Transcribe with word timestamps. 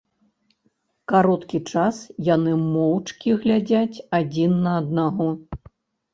Кароткі 1.11 1.59
час 1.73 1.99
яны 2.29 2.55
моўчкі 2.73 3.37
глядзяць 3.45 4.01
адзін 4.21 4.59
на 4.67 4.71
аднаго. 4.81 5.29